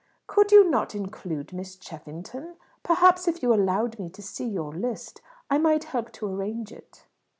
[0.25, 2.55] "Could you not include Miss Cheffington?
[2.81, 7.05] Perhaps if you allowed me to see your list I might help to arrange it."